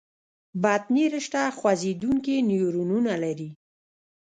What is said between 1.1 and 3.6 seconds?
رشته خوځېدونکي نیورونونه لري.